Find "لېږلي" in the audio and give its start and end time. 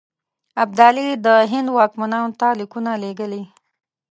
3.03-3.43